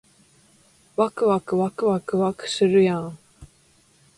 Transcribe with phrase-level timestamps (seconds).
[0.95, 3.19] わくわくわくわくわくするやーん